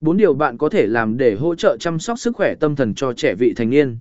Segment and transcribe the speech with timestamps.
[0.00, 2.94] Bốn điều bạn có thể làm để hỗ trợ chăm sóc sức khỏe tâm thần
[2.94, 3.98] cho trẻ vị thành niên.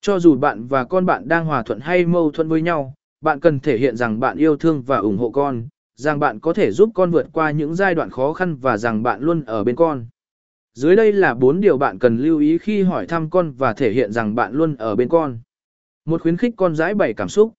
[0.00, 3.40] Cho dù bạn và con bạn đang hòa thuận hay mâu thuẫn với nhau, bạn
[3.40, 6.70] cần thể hiện rằng bạn yêu thương và ủng hộ con, rằng bạn có thể
[6.70, 9.76] giúp con vượt qua những giai đoạn khó khăn và rằng bạn luôn ở bên
[9.76, 10.06] con.
[10.74, 13.92] Dưới đây là bốn điều bạn cần lưu ý khi hỏi thăm con và thể
[13.92, 15.38] hiện rằng bạn luôn ở bên con.
[16.04, 17.52] Một khuyến khích con giải bày cảm xúc.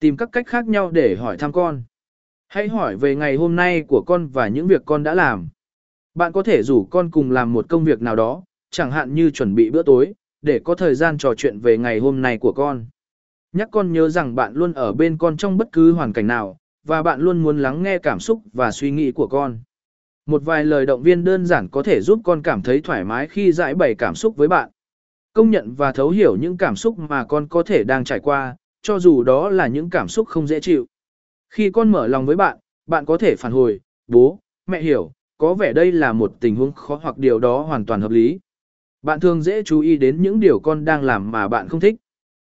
[0.00, 1.82] Tìm các cách khác nhau để hỏi thăm con.
[2.48, 5.48] Hãy hỏi về ngày hôm nay của con và những việc con đã làm.
[6.14, 9.30] Bạn có thể rủ con cùng làm một công việc nào đó, chẳng hạn như
[9.30, 12.52] chuẩn bị bữa tối, để có thời gian trò chuyện về ngày hôm nay của
[12.52, 12.86] con.
[13.52, 16.56] Nhắc con nhớ rằng bạn luôn ở bên con trong bất cứ hoàn cảnh nào,
[16.86, 19.58] và bạn luôn muốn lắng nghe cảm xúc và suy nghĩ của con.
[20.26, 23.28] Một vài lời động viên đơn giản có thể giúp con cảm thấy thoải mái
[23.28, 24.70] khi giải bày cảm xúc với bạn.
[25.32, 28.56] Công nhận và thấu hiểu những cảm xúc mà con có thể đang trải qua,
[28.82, 30.86] cho dù đó là những cảm xúc không dễ chịu.
[31.50, 35.54] Khi con mở lòng với bạn, bạn có thể phản hồi, bố, mẹ hiểu, có
[35.54, 38.38] vẻ đây là một tình huống khó hoặc điều đó hoàn toàn hợp lý.
[39.02, 41.94] Bạn thường dễ chú ý đến những điều con đang làm mà bạn không thích.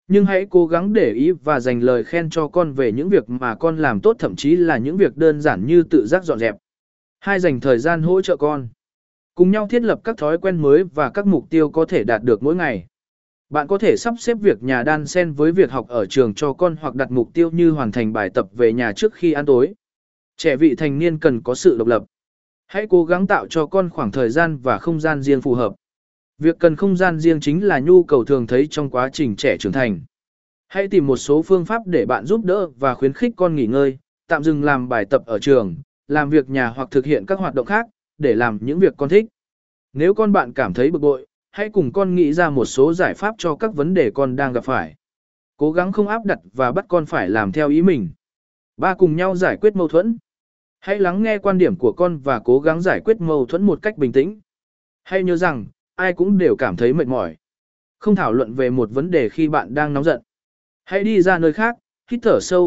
[0.07, 3.29] Nhưng hãy cố gắng để ý và dành lời khen cho con về những việc
[3.29, 6.39] mà con làm tốt, thậm chí là những việc đơn giản như tự giác dọn
[6.39, 6.55] dẹp.
[7.19, 8.67] Hai dành thời gian hỗ trợ con.
[9.35, 12.23] Cùng nhau thiết lập các thói quen mới và các mục tiêu có thể đạt
[12.23, 12.87] được mỗi ngày.
[13.49, 16.53] Bạn có thể sắp xếp việc nhà đan xen với việc học ở trường cho
[16.53, 19.45] con hoặc đặt mục tiêu như hoàn thành bài tập về nhà trước khi ăn
[19.45, 19.73] tối.
[20.37, 22.05] Trẻ vị thành niên cần có sự độc lập.
[22.67, 25.73] Hãy cố gắng tạo cho con khoảng thời gian và không gian riêng phù hợp.
[26.37, 29.57] Việc cần không gian riêng chính là nhu cầu thường thấy trong quá trình trẻ
[29.57, 30.01] trưởng thành.
[30.67, 33.65] Hãy tìm một số phương pháp để bạn giúp đỡ và khuyến khích con nghỉ
[33.65, 35.75] ngơi, tạm dừng làm bài tập ở trường,
[36.07, 39.09] làm việc nhà hoặc thực hiện các hoạt động khác, để làm những việc con
[39.09, 39.25] thích.
[39.93, 43.13] Nếu con bạn cảm thấy bực bội, hãy cùng con nghĩ ra một số giải
[43.13, 44.95] pháp cho các vấn đề con đang gặp phải.
[45.57, 48.09] Cố gắng không áp đặt và bắt con phải làm theo ý mình.
[48.77, 50.17] Ba cùng nhau giải quyết mâu thuẫn.
[50.85, 53.81] Hãy lắng nghe quan điểm của con và cố gắng giải quyết mâu thuẫn một
[53.81, 54.39] cách bình tĩnh.
[55.03, 57.37] Hãy nhớ rằng, ai cũng đều cảm thấy mệt mỏi.
[57.99, 60.21] Không thảo luận về một vấn đề khi bạn đang nóng giận.
[60.83, 61.77] Hãy đi ra nơi khác,
[62.11, 62.63] hít thở sâu